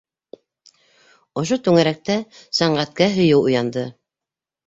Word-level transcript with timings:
Ошо 1.41 1.57
түңәрәктә 1.67 2.15
сәнғәткә 2.61 3.09
һөйөү 3.19 3.45
уянды. 3.51 3.87